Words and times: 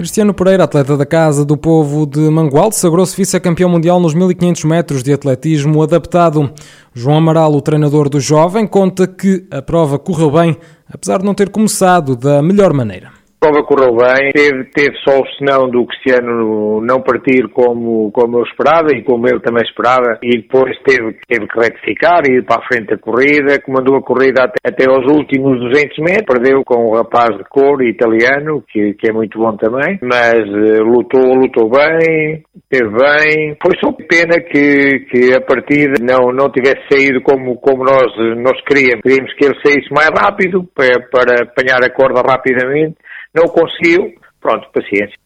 Cristiano 0.00 0.32
Pereira, 0.32 0.64
atleta 0.64 0.96
da 0.96 1.04
Casa 1.04 1.44
do 1.44 1.58
Povo 1.58 2.06
de 2.06 2.20
Mangualde, 2.30 2.74
sagrou-se 2.74 3.14
vice-campeão 3.14 3.68
mundial 3.68 4.00
nos 4.00 4.14
1500 4.14 4.64
metros 4.64 5.02
de 5.02 5.12
atletismo 5.12 5.82
adaptado. 5.82 6.50
João 6.94 7.18
Amaral, 7.18 7.52
o 7.52 7.60
treinador 7.60 8.08
do 8.08 8.18
jovem, 8.18 8.66
conta 8.66 9.06
que 9.06 9.46
a 9.50 9.60
prova 9.60 9.98
correu 9.98 10.30
bem, 10.30 10.56
apesar 10.90 11.18
de 11.18 11.26
não 11.26 11.34
ter 11.34 11.50
começado 11.50 12.16
da 12.16 12.40
melhor 12.40 12.72
maneira. 12.72 13.19
A 13.42 13.48
prova 13.48 13.64
correu 13.64 13.96
bem, 13.96 14.32
teve, 14.32 14.64
teve 14.64 14.94
só 14.98 15.18
o 15.18 15.26
senão 15.38 15.66
do 15.70 15.86
Cristiano 15.86 16.82
não 16.82 17.00
partir 17.00 17.48
como, 17.48 18.10
como 18.12 18.36
eu 18.36 18.42
esperava 18.42 18.88
e 18.94 19.02
como 19.02 19.26
eu 19.26 19.40
também 19.40 19.62
esperava 19.64 20.18
e 20.22 20.42
depois 20.42 20.76
teve, 20.84 21.16
teve 21.26 21.48
que 21.48 21.58
retificar 21.58 22.20
e 22.26 22.36
ir 22.36 22.44
para 22.44 22.60
a 22.62 22.66
frente 22.66 22.88
da 22.88 22.98
corrida, 22.98 23.58
comandou 23.62 23.96
a 23.96 24.02
corrida 24.02 24.44
até, 24.44 24.58
até 24.62 24.84
aos 24.86 25.10
últimos 25.10 25.58
200 25.58 25.98
metros, 26.00 26.26
perdeu 26.26 26.62
com 26.66 26.90
um 26.90 26.94
rapaz 26.94 27.34
de 27.38 27.44
cor 27.44 27.82
italiano, 27.82 28.62
que, 28.68 28.92
que 28.92 29.08
é 29.08 29.12
muito 29.12 29.38
bom 29.38 29.56
também, 29.56 29.98
mas 30.02 30.36
uh, 30.36 30.84
lutou, 30.84 31.34
lutou 31.34 31.70
bem, 31.70 32.42
teve 32.68 32.90
bem, 32.90 33.56
foi 33.62 33.72
só 33.80 33.90
pena 34.06 34.38
que, 34.38 35.06
que 35.10 35.32
a 35.32 35.40
partida 35.40 35.94
não, 35.98 36.30
não 36.30 36.52
tivesse 36.52 36.82
saído 36.92 37.22
como, 37.22 37.56
como 37.56 37.84
nós, 37.84 38.12
nós 38.36 38.60
queríamos, 38.66 39.00
queríamos 39.00 39.32
que 39.32 39.46
ele 39.46 39.58
saísse 39.64 39.90
mais 39.94 40.10
rápido 40.10 40.68
para, 40.74 41.00
para 41.10 41.44
apanhar 41.44 41.82
a 41.82 41.88
corda 41.88 42.20
rapidamente, 42.20 42.96
não 43.34 43.48
conseguiu, 43.48 44.14
pronto, 44.40 44.68
paciência. 44.72 45.18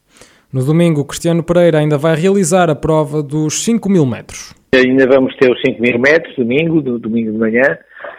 No 0.53 0.65
domingo, 0.65 1.05
Cristiano 1.05 1.43
Pereira 1.43 1.79
ainda 1.79 1.99
vai 1.99 2.15
realizar 2.15 2.71
a 2.71 2.77
prova 2.77 3.23
dos 3.23 3.65
5 3.65 3.89
mil 3.91 4.07
metros. 4.07 4.55
Ainda 4.73 5.07
vamos 5.07 5.35
ter 5.37 5.51
os 5.51 5.61
5 5.61 5.81
mil 5.81 5.99
metros, 5.99 6.35
domingo, 6.37 6.81
domingo 6.81 7.33
de 7.33 7.39
manhã, 7.39 7.79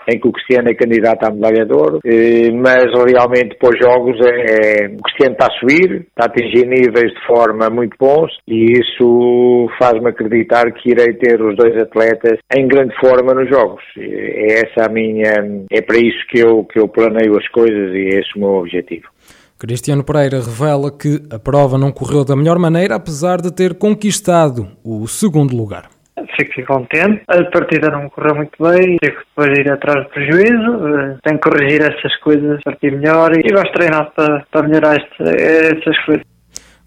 em 0.10 0.20
que 0.20 0.28
o 0.28 0.32
Cristiano 0.32 0.70
é 0.70 0.74
candidato 0.74 1.26
a 1.26 1.32
medalha 1.32 1.66
de 1.66 1.74
ouro, 1.74 2.00
eh, 2.06 2.52
mas 2.52 2.86
realmente 2.94 3.56
para 3.56 3.70
os 3.70 3.80
jogos 3.80 4.18
é, 4.26 4.86
é, 4.86 4.88
o 4.88 5.02
Cristiano 5.04 5.34
está 5.34 5.48
a 5.48 5.60
subir, 5.60 6.08
está 6.08 6.24
a 6.24 6.26
atingir 6.26 6.66
níveis 6.66 7.14
de 7.14 7.26
forma 7.26 7.70
muito 7.70 7.96
bons 8.00 8.32
e 8.48 8.80
isso 8.80 9.70
faz-me 9.80 10.10
acreditar 10.10 10.72
que 10.74 10.92
irei 10.92 11.14
ter 11.14 11.42
os 11.42 11.56
dois 11.56 11.78
atletas 11.78 12.40
em 12.56 12.68
grande 12.68 12.96
forma 13.00 13.34
nos 13.34 13.50
jogos. 13.50 13.84
É 13.98 14.62
essa 14.62 14.88
a 14.88 14.90
minha, 14.90 15.66
é 15.72 15.82
para 15.82 15.98
isso 15.98 16.26
que 16.30 16.40
eu, 16.40 16.64
que 16.66 16.80
eu 16.80 16.88
planeio 16.88 17.38
as 17.38 17.48
coisas 17.50 17.94
e 17.94 18.16
é 18.16 18.20
esse 18.20 18.36
o 18.36 18.40
meu 18.40 18.56
objetivo. 18.56 19.15
Cristiano 19.58 20.04
Pereira 20.04 20.42
revela 20.42 20.92
que 20.92 21.24
a 21.32 21.40
prova 21.40 21.78
não 21.78 21.92
correu 21.92 22.26
da 22.26 22.36
melhor 22.36 22.60
maneira, 22.60 22.96
apesar 22.96 23.40
de 23.42 23.54
ter 23.54 23.76
conquistado 23.76 24.68
o 24.84 25.08
segundo 25.08 25.56
lugar. 25.56 25.90
Fiquei 26.38 26.66
contente. 26.66 27.22
A 27.28 27.44
partida 27.46 27.90
não 27.90 28.10
correu 28.10 28.36
muito 28.36 28.62
bem, 28.62 28.98
tive 28.98 29.16
que 29.16 29.24
depois 29.36 29.58
ir 29.58 29.72
atrás 29.72 30.06
do 30.06 30.10
prejuízo. 30.12 30.88
Eh, 30.88 31.18
tenho 31.24 31.40
que 31.40 31.50
corrigir 31.50 31.82
essas 31.82 32.16
coisas, 32.18 32.62
partir 32.64 32.92
melhor 32.92 33.32
e 33.38 33.50
gosto 33.50 33.68
de 33.68 33.74
treinar 33.74 34.12
para, 34.14 34.46
para 34.52 34.68
melhorar 34.68 34.98
essas 34.98 36.06
coisas. 36.06 36.26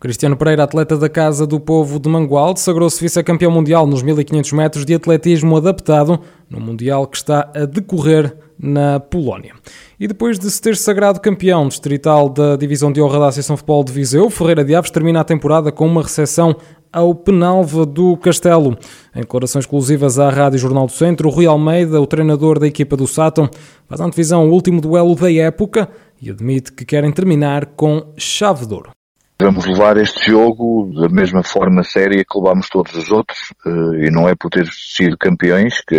Cristiano 0.01 0.37
Pereira, 0.37 0.63
atleta 0.63 0.97
da 0.97 1.09
Casa 1.09 1.47
do 1.47 1.59
Povo 1.59 1.99
de 1.99 2.09
Mangualde, 2.09 2.61
sagrou-se 2.61 3.03
vice-campeão 3.03 3.51
mundial 3.51 3.85
nos 3.87 4.01
1500 4.03 4.53
metros 4.53 4.87
de 4.87 4.95
atletismo 4.95 5.57
adaptado, 5.57 6.21
no 6.51 6.61
Mundial 6.61 7.07
que 7.07 7.17
está 7.17 7.51
a 7.55 7.65
decorrer 7.65 8.37
na 8.59 8.99
Polónia. 8.99 9.55
E 9.99 10.09
depois 10.09 10.39
de 10.39 10.51
se 10.51 10.61
ter 10.61 10.77
sagrado 10.77 11.21
campeão 11.21 11.69
distrital 11.69 12.29
da 12.29 12.57
Divisão 12.57 12.93
de 12.93 13.01
Honra 13.01 13.21
da 13.21 13.27
Associação 13.29 13.57
Futebol 13.57 13.85
de 13.85 13.93
Viseu, 13.93 14.29
Ferreira 14.31 14.65
de 14.65 14.75
Aves 14.75 14.91
termina 14.91 15.21
a 15.21 15.25
temporada 15.25 15.71
com 15.71 15.87
uma 15.87 16.03
recepção 16.03 16.57
ao 16.93 17.15
Penalva 17.15 17.85
do 17.85 18.17
Castelo. 18.17 18.77
Em 19.15 19.21
declarações 19.21 19.65
exclusivas 19.65 20.19
à 20.19 20.31
Rádio 20.31 20.59
Jornal 20.59 20.87
do 20.87 20.93
Centro, 20.93 21.29
Rui 21.29 21.47
Almeida, 21.47 22.01
o 22.01 22.07
treinador 22.07 22.59
da 22.59 22.67
equipa 22.67 22.97
do 22.97 23.07
Sátão, 23.07 23.49
faz 23.87 24.01
antevisão 24.01 24.49
o 24.49 24.53
último 24.53 24.81
duelo 24.81 25.15
da 25.15 25.33
época 25.33 25.89
e 26.21 26.31
admite 26.31 26.73
que 26.73 26.85
querem 26.85 27.13
terminar 27.13 27.67
com 27.67 28.13
chave 28.17 28.67
de 28.67 28.75
ouro. 28.75 28.98
Vamos 29.41 29.67
levar 29.67 29.97
este 29.99 30.33
jogo 30.33 30.91
da 31.01 31.09
mesma 31.09 31.45
forma 31.45 31.85
séria 31.85 32.25
que 32.25 32.37
levamos 32.37 32.69
todos 32.69 32.93
os 32.97 33.13
outros 33.13 33.55
eh, 33.65 34.07
e 34.07 34.11
não 34.11 34.29
é 34.29 34.35
por 34.35 34.51
ter 34.51 34.67
sido 34.67 35.17
campeões 35.17 35.81
que, 35.87 35.95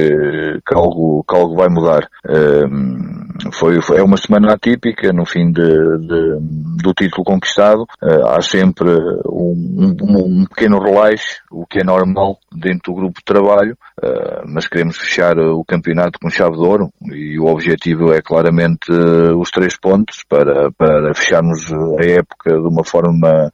que, 0.68 0.76
algo, 0.76 1.24
que 1.24 1.34
algo 1.34 1.56
vai 1.56 1.70
mudar. 1.70 2.10
Ehm, 2.28 3.30
foi, 3.54 3.82
foi, 3.82 4.00
é 4.00 4.04
uma 4.04 4.18
semana 4.18 4.54
atípica 4.54 5.14
no 5.14 5.26
fim 5.26 5.54
de, 5.54 5.62
de, 5.62 6.38
do 6.84 6.94
título 6.94 7.24
conquistado. 7.24 7.88
Eh, 8.04 8.22
há 8.28 8.42
sempre 8.42 8.90
um, 9.26 9.96
um, 10.02 10.42
um, 10.42 10.46
pequeno 10.46 10.78
relaxo, 10.78 11.42
o 11.50 11.66
que 11.66 11.80
é 11.80 11.84
normal 11.84 12.38
dentro 12.52 12.92
do 12.92 13.00
grupo 13.00 13.20
de 13.20 13.26
trabalho, 13.26 13.78
eh, 14.02 14.44
mas 14.46 14.68
queremos 14.68 14.98
fechar 14.98 15.38
o 15.38 15.64
campeonato 15.66 16.20
com 16.20 16.30
chave 16.30 16.56
de 16.56 16.62
ouro 16.62 16.90
e 17.12 17.40
o 17.40 17.46
objetivo 17.46 18.14
é 18.14 18.22
claramente 18.22 18.92
os 18.92 19.52
três 19.52 19.78
pontos 19.78 20.24
para, 20.28 20.72
para 20.72 21.14
fecharmos 21.14 21.72
a 22.00 22.06
época 22.06 22.52
de 22.52 22.68
uma 22.68 22.84
forma 22.84 23.52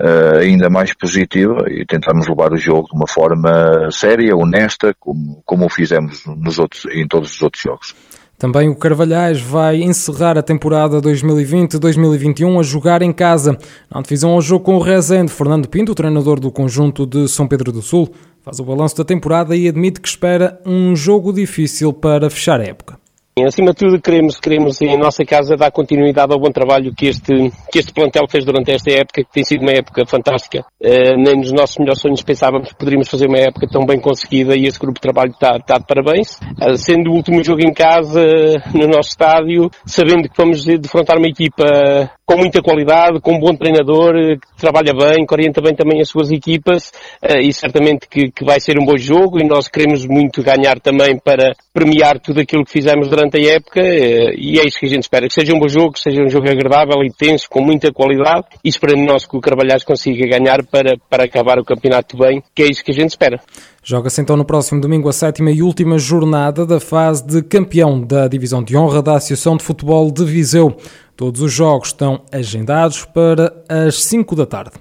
uh, 0.00 0.38
ainda 0.38 0.68
mais 0.68 0.92
positiva 0.94 1.64
e 1.68 1.84
tentarmos 1.86 2.28
levar 2.28 2.52
o 2.52 2.56
jogo 2.56 2.88
de 2.88 2.96
uma 2.96 3.06
forma 3.08 3.90
séria, 3.90 4.36
honesta, 4.36 4.94
como, 4.98 5.42
como 5.44 5.66
o 5.66 5.70
fizemos 5.70 6.24
nos 6.26 6.58
outros, 6.58 6.84
em 6.92 7.06
todos 7.06 7.34
os 7.34 7.42
outros 7.42 7.62
jogos. 7.62 7.94
Também 8.38 8.68
o 8.68 8.76
Carvalhais 8.76 9.40
vai 9.40 9.82
encerrar 9.82 10.36
a 10.36 10.42
temporada 10.42 11.00
2020-2021 11.00 12.60
a 12.60 12.62
jogar 12.62 13.00
em 13.00 13.12
casa. 13.12 13.56
Na 13.90 14.02
divisão 14.02 14.32
ao 14.32 14.42
jogo 14.42 14.62
com 14.62 14.76
o 14.76 14.80
Rezende, 14.80 15.32
Fernando 15.32 15.68
Pinto, 15.68 15.94
treinador 15.94 16.38
do 16.38 16.50
conjunto 16.50 17.06
de 17.06 17.28
São 17.28 17.48
Pedro 17.48 17.72
do 17.72 17.80
Sul, 17.80 18.12
faz 18.46 18.60
o 18.60 18.64
balanço 18.64 18.96
da 18.96 19.04
temporada 19.04 19.56
e 19.56 19.66
admite 19.66 20.00
que 20.00 20.06
espera 20.06 20.60
um 20.64 20.94
jogo 20.94 21.32
difícil 21.32 21.92
para 21.92 22.30
fechar 22.30 22.60
a 22.60 22.64
época. 22.64 22.96
Acima 23.44 23.72
de 23.72 23.76
tudo, 23.76 24.00
queremos, 24.00 24.40
queremos 24.40 24.80
em 24.80 24.96
nossa 24.96 25.22
casa 25.22 25.56
dar 25.56 25.70
continuidade 25.70 26.32
ao 26.32 26.40
bom 26.40 26.50
trabalho 26.50 26.94
que 26.94 27.06
este, 27.06 27.52
que 27.70 27.78
este 27.78 27.92
plantel 27.92 28.22
fez 28.30 28.46
durante 28.46 28.70
esta 28.70 28.90
época, 28.90 29.24
que 29.24 29.30
tem 29.30 29.44
sido 29.44 29.60
uma 29.60 29.72
época 29.72 30.06
fantástica. 30.06 30.64
Uh, 30.80 31.22
nem 31.22 31.36
nos 31.36 31.52
nossos 31.52 31.76
melhores 31.76 32.00
sonhos 32.00 32.22
pensávamos 32.22 32.70
que 32.70 32.76
poderíamos 32.76 33.10
fazer 33.10 33.26
uma 33.26 33.36
época 33.36 33.66
tão 33.70 33.84
bem 33.84 34.00
conseguida 34.00 34.56
e 34.56 34.64
esse 34.64 34.78
grupo 34.78 34.94
de 34.94 35.02
trabalho 35.02 35.32
está, 35.32 35.56
está 35.56 35.76
de 35.76 35.84
parabéns. 35.84 36.38
Uh, 36.62 36.78
sendo 36.78 37.10
o 37.10 37.14
último 37.14 37.44
jogo 37.44 37.60
em 37.60 37.74
casa, 37.74 38.24
no 38.72 38.86
nosso 38.86 39.10
estádio, 39.10 39.70
sabendo 39.84 40.30
que 40.30 40.36
vamos 40.38 40.64
defrontar 40.64 41.18
uma 41.18 41.28
equipa 41.28 42.10
com 42.26 42.36
muita 42.36 42.60
qualidade, 42.60 43.20
com 43.20 43.34
um 43.34 43.38
bom 43.38 43.54
treinador, 43.54 44.14
que 44.14 44.56
trabalha 44.58 44.92
bem, 44.92 45.24
que 45.24 45.32
orienta 45.32 45.60
bem 45.60 45.74
também 45.74 46.00
as 46.00 46.08
suas 46.08 46.30
equipas, 46.30 46.88
uh, 47.22 47.38
e 47.40 47.52
certamente 47.52 48.08
que, 48.08 48.30
que 48.30 48.44
vai 48.44 48.58
ser 48.58 48.78
um 48.80 48.84
bom 48.84 48.96
jogo 48.96 49.38
e 49.38 49.44
nós 49.44 49.68
queremos 49.68 50.04
muito 50.06 50.42
ganhar 50.42 50.80
também 50.80 51.18
para 51.18 51.54
premiar 51.72 52.18
tudo 52.18 52.40
aquilo 52.40 52.64
que 52.64 52.72
fizemos 52.72 53.08
durante 53.08 53.26
durante 53.26 53.36
a 53.36 53.54
época 53.54 53.80
eh, 53.80 54.34
e 54.36 54.58
é 54.58 54.66
isso 54.66 54.78
que 54.78 54.86
a 54.86 54.88
gente 54.88 55.02
espera, 55.02 55.26
que 55.26 55.34
seja 55.34 55.54
um 55.54 55.58
bom 55.58 55.68
jogo, 55.68 55.92
que 55.92 56.00
seja 56.00 56.22
um 56.22 56.28
jogo 56.28 56.48
agradável, 56.48 57.02
intenso, 57.04 57.48
com 57.48 57.60
muita 57.60 57.92
qualidade 57.92 58.46
e 58.64 58.68
esperando 58.68 59.04
nós 59.04 59.26
que 59.26 59.36
o 59.36 59.40
Carvalhais 59.40 59.84
consiga 59.84 60.26
ganhar 60.26 60.64
para, 60.64 60.96
para 61.10 61.24
acabar 61.24 61.58
o 61.58 61.64
campeonato 61.64 62.16
bem, 62.16 62.42
que 62.54 62.62
é 62.62 62.66
isso 62.66 62.84
que 62.84 62.92
a 62.92 62.94
gente 62.94 63.10
espera. 63.10 63.40
Joga-se 63.82 64.20
então 64.20 64.36
no 64.36 64.44
próximo 64.44 64.80
domingo 64.80 65.08
a 65.08 65.12
sétima 65.12 65.50
e 65.50 65.62
última 65.62 65.98
jornada 65.98 66.66
da 66.66 66.80
fase 66.80 67.24
de 67.24 67.42
campeão 67.42 68.00
da 68.00 68.26
Divisão 68.26 68.62
de 68.62 68.76
Honra 68.76 69.00
da 69.02 69.16
Associação 69.16 69.56
de 69.56 69.62
Futebol 69.62 70.10
de 70.10 70.24
Viseu. 70.24 70.76
Todos 71.16 71.40
os 71.40 71.50
jogos 71.50 71.88
estão 71.88 72.22
agendados 72.30 73.06
para 73.06 73.64
as 73.68 74.04
5 74.04 74.36
da 74.36 74.44
tarde. 74.44 74.72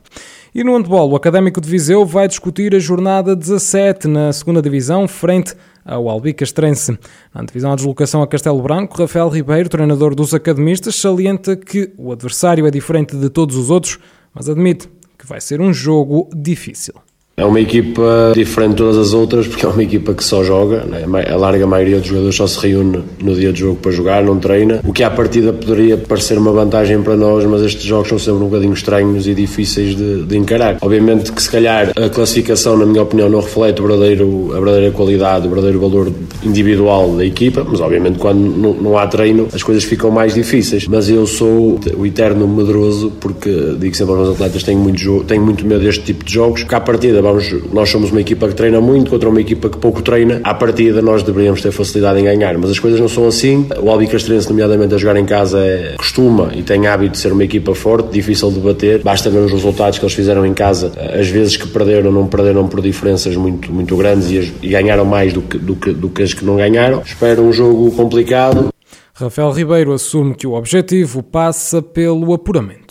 E 0.54 0.64
no 0.64 0.76
handball, 0.76 1.10
o 1.10 1.16
Académico 1.16 1.62
de 1.62 1.70
Viseu 1.70 2.06
vai 2.06 2.28
discutir 2.28 2.76
a 2.76 2.80
jornada 2.80 3.36
17 3.36 4.08
na 4.08 4.34
segunda 4.34 4.62
Divisão, 4.62 5.08
frente 5.08 5.56
ao 5.86 6.10
Albicastrense. 6.10 6.98
Na 7.34 7.42
antevisão 7.42 7.72
à 7.72 7.76
deslocação 7.76 8.22
a 8.22 8.28
Castelo 8.28 8.62
Branco, 8.62 9.02
Rafael 9.02 9.30
Ribeiro, 9.30 9.70
treinador 9.70 10.14
dos 10.14 10.34
academistas, 10.34 10.96
salienta 10.96 11.56
que 11.56 11.94
o 11.98 12.12
adversário 12.12 12.68
é 12.68 12.72
diferente 12.72 13.16
de 13.16 13.30
todos 13.30 13.56
os 13.56 13.70
outros, 13.70 13.98
mas 14.34 14.50
admite 14.50 14.90
que 15.18 15.26
vai 15.26 15.40
ser 15.40 15.62
um 15.62 15.74
jogo 15.74 16.30
difícil. 16.36 16.96
É 17.38 17.44
uma 17.44 17.60
equipa 17.60 18.32
diferente 18.34 18.72
de 18.72 18.78
todas 18.78 18.98
as 18.98 19.14
outras 19.14 19.46
porque 19.46 19.66
é 19.66 19.70
uma 19.70 19.84
equipa 19.84 20.14
que 20.14 20.24
só 20.24 20.42
joga, 20.42 20.86
né? 20.86 21.04
a 21.30 21.36
larga 21.36 21.68
maioria 21.68 22.00
dos 22.00 22.08
jogadores 22.08 22.34
só 22.34 22.48
se 22.48 22.66
reúne 22.66 23.04
no 23.22 23.36
dia 23.36 23.52
de 23.52 23.60
jogo 23.60 23.76
para 23.76 23.92
jogar, 23.92 24.24
não 24.24 24.40
treina. 24.40 24.80
O 24.86 24.94
que 24.94 25.04
à 25.04 25.10
partida 25.10 25.52
poderia 25.52 25.98
parecer 25.98 26.38
uma 26.38 26.54
vantagem 26.54 27.02
para 27.02 27.18
nós, 27.18 27.44
mas 27.44 27.62
estes 27.62 27.84
jogos 27.84 28.08
são 28.08 28.18
sempre 28.18 28.42
um 28.42 28.48
bocadinho 28.48 28.74
estranhos 28.74 29.28
e 29.28 29.34
difíceis 29.34 29.98
de, 29.98 30.24
de 30.24 30.38
encarar. 30.38 30.78
Obviamente 30.80 31.34
que 31.34 31.42
se 31.42 31.52
calhar 31.52 31.92
a 31.98 32.08
classificação, 32.08 32.78
na 32.78 32.86
minha 32.86 33.04
opinião, 33.04 33.30
não 33.30 33.42
reflete 33.42 33.82
o 33.82 33.88
verdadeiro, 33.88 34.52
a 34.54 34.60
verdadeira 34.62 34.92
qualidade, 34.92 35.46
o 35.46 35.50
verdadeiro 35.50 35.82
valor 35.82 36.14
individual 36.42 37.18
da 37.18 37.26
equipa, 37.26 37.66
mas 37.70 37.82
obviamente 37.82 38.18
quando 38.18 38.40
não, 38.40 38.98
há 38.98 39.08
treino 39.08 39.50
as 39.54 39.62
coisas 39.62 39.84
ficam 39.84 40.10
mais 40.10 40.34
difíceis. 40.34 40.88
Mas 40.88 41.10
eu 41.10 41.28
sou 41.28 41.82
o 41.98 42.06
eterno 42.06 42.48
medroso 42.48 43.12
porque 43.20 43.76
digo 43.78 43.94
sempre 43.94 44.14
aos 44.14 44.24
meus 44.24 44.36
atletas 44.36 44.64
tenho 44.64 44.80
muito, 44.80 45.26
tenho 45.28 45.44
muito 45.44 45.66
medo 45.66 45.84
deste 45.84 46.06
tipo 46.06 46.24
de 46.24 46.34
jogos, 46.34 46.64
que 46.64 46.74
à 46.74 46.80
partida 46.80 47.25
nós 47.74 47.90
somos 47.90 48.12
uma 48.12 48.22
equipa 48.22 48.48
que 48.48 48.56
treina 48.56 48.80
muito 48.82 49.10
contra 49.10 49.30
uma 49.30 49.42
equipa 49.42 49.70
que 49.70 49.78
pouco 49.78 50.02
treina. 50.02 50.40
À 50.44 50.54
partida, 50.54 51.02
nós 51.02 51.24
deveríamos 51.24 51.62
ter 51.62 51.72
facilidade 51.72 52.20
em 52.20 52.24
ganhar, 52.24 52.58
mas 52.58 52.72
as 52.72 52.80
coisas 52.80 53.00
não 53.00 53.08
são 53.08 53.28
assim. 53.28 53.68
O 53.82 53.90
Albicastrense, 53.90 54.50
nomeadamente 54.50 54.94
a 54.94 54.98
jogar 54.98 55.18
em 55.18 55.26
casa, 55.26 55.60
é, 55.60 55.96
costuma 55.98 56.52
e 56.56 56.64
tem 56.64 56.88
hábito 56.88 57.14
de 57.14 57.18
ser 57.18 57.32
uma 57.32 57.44
equipa 57.44 57.74
forte, 57.74 58.10
difícil 58.10 58.52
de 58.52 58.60
bater. 58.60 59.02
Basta 59.04 59.30
ver 59.30 59.40
os 59.40 59.52
resultados 59.52 60.00
que 60.00 60.06
eles 60.06 60.14
fizeram 60.14 60.46
em 60.46 60.54
casa. 60.54 60.92
As 61.18 61.28
vezes 61.28 61.58
que 61.58 61.68
perderam, 61.68 62.12
não 62.12 62.28
perderam 62.28 62.68
por 62.68 62.82
diferenças 62.82 63.36
muito, 63.36 63.72
muito 63.72 63.96
grandes 63.98 64.30
e, 64.30 64.54
e 64.62 64.70
ganharam 64.70 65.06
mais 65.06 65.34
do 65.34 65.42
que, 65.42 65.58
do, 65.58 65.76
que, 65.76 65.92
do 65.92 66.10
que 66.10 66.24
as 66.24 66.34
que 66.34 66.46
não 66.46 66.56
ganharam. 66.58 67.02
Espero 67.06 67.44
um 67.44 67.52
jogo 67.52 67.92
complicado. 67.92 68.70
Rafael 69.14 69.52
Ribeiro 69.52 69.94
assume 69.94 70.36
que 70.36 70.46
o 70.46 70.54
objetivo 70.54 71.24
passa 71.24 71.82
pelo 71.82 72.34
apuramento. 72.34 72.85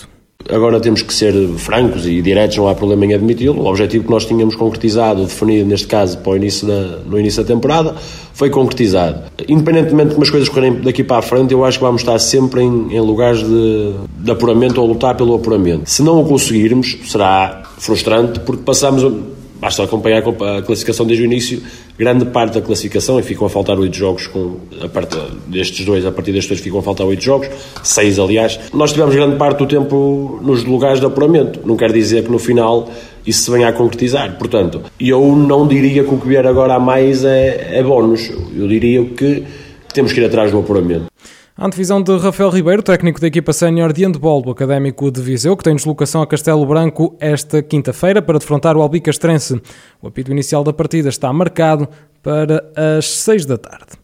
Agora 0.49 0.79
temos 0.79 1.02
que 1.02 1.12
ser 1.12 1.32
francos 1.56 2.06
e 2.06 2.20
diretos, 2.20 2.56
não 2.56 2.69
há 2.69 2.75
problema 2.75 3.06
em 3.06 3.14
admiti-lo. 3.14 3.62
O 3.62 3.67
objetivo 3.67 4.05
que 4.05 4.11
nós 4.11 4.26
tínhamos 4.26 4.55
concretizado, 4.55 5.25
definido 5.25 5.67
neste 5.67 5.87
caso 5.87 6.19
para 6.19 6.32
o 6.32 6.37
início 6.37 6.67
da, 6.67 6.99
no 7.06 7.19
início 7.19 7.43
da 7.43 7.49
temporada, 7.49 7.94
foi 8.35 8.50
concretizado. 8.50 9.23
Independentemente 9.49 10.11
de 10.11 10.17
umas 10.17 10.31
coisas 10.31 10.49
correrem 10.49 10.81
daqui 10.81 11.02
para 11.02 11.19
a 11.19 11.23
frente, 11.23 11.52
eu 11.52 11.64
acho 11.64 11.79
que 11.79 11.85
vamos 11.85 12.02
estar 12.02 12.19
sempre 12.19 12.62
em, 12.62 12.94
em 12.94 13.00
lugares 13.00 13.43
de, 13.43 13.93
de 14.19 14.31
apuramento 14.31 14.81
ou 14.81 14.87
lutar 14.87 15.17
pelo 15.17 15.35
apuramento. 15.35 15.88
Se 15.88 16.02
não 16.02 16.20
o 16.20 16.26
conseguirmos, 16.26 16.99
será 17.06 17.62
frustrante, 17.79 18.41
porque 18.41 18.62
passamos 18.62 19.02
basta 19.60 19.82
acompanhar 19.82 20.18
a 20.18 20.62
classificação 20.62 21.06
desde 21.06 21.24
o 21.24 21.26
início, 21.26 21.62
grande 21.98 22.24
parte 22.26 22.54
da 22.54 22.60
classificação, 22.60 23.18
e 23.18 23.22
ficam 23.22 23.46
a 23.46 23.50
faltar 23.50 23.78
oito 23.78 23.96
jogos, 23.96 24.26
com, 24.26 24.56
a 24.82 24.88
parte 24.88 25.16
destes 25.46 25.84
dois, 25.84 26.04
a 26.04 26.12
partir 26.12 26.32
destes 26.32 26.48
dois 26.48 26.60
ficam 26.60 26.80
a 26.80 26.82
faltar 26.82 27.06
oito 27.06 27.22
jogos, 27.22 27.48
seis 27.82 28.18
aliás. 28.18 28.58
Nós 28.72 28.92
tivemos 28.92 29.14
grande 29.14 29.36
parte 29.36 29.58
do 29.58 29.66
tempo 29.66 30.38
nos 30.42 30.64
lugares 30.64 31.00
de 31.00 31.06
apuramento, 31.06 31.60
não 31.64 31.76
quer 31.76 31.92
dizer 31.92 32.24
que 32.24 32.30
no 32.30 32.38
final 32.38 32.90
isso 33.26 33.44
se 33.44 33.50
venha 33.50 33.68
a 33.68 33.72
concretizar. 33.72 34.36
Portanto, 34.36 34.82
eu 35.00 35.34
não 35.34 35.66
diria 35.66 36.04
que 36.04 36.14
o 36.14 36.18
que 36.18 36.28
vier 36.28 36.46
agora 36.46 36.74
a 36.74 36.80
mais 36.80 37.24
é, 37.24 37.78
é 37.78 37.82
bónus, 37.82 38.30
eu 38.54 38.68
diria 38.68 39.04
que 39.04 39.44
temos 39.92 40.12
que 40.12 40.20
ir 40.20 40.24
atrás 40.24 40.50
do 40.50 40.58
apuramento. 40.58 41.06
A 41.56 41.66
antevisão 41.66 42.02
de 42.02 42.16
Rafael 42.16 42.50
Ribeiro, 42.50 42.82
técnico 42.82 43.20
da 43.20 43.28
equipa 43.28 43.52
sénior 43.52 43.92
de 43.92 44.04
handball 44.04 44.42
do 44.42 44.50
Académico 44.50 45.08
de 45.08 45.22
Viseu, 45.22 45.56
que 45.56 45.62
tem 45.62 45.76
deslocação 45.76 46.20
a 46.20 46.26
Castelo 46.26 46.66
Branco 46.66 47.16
esta 47.20 47.62
quinta-feira 47.62 48.20
para 48.20 48.40
defrontar 48.40 48.76
o 48.76 48.82
Albicastrense. 48.82 49.62
O 50.02 50.08
apito 50.08 50.32
inicial 50.32 50.64
da 50.64 50.72
partida 50.72 51.08
está 51.08 51.32
marcado 51.32 51.88
para 52.20 52.60
as 52.98 53.08
seis 53.08 53.46
da 53.46 53.56
tarde. 53.56 53.86